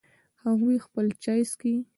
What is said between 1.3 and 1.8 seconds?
څښي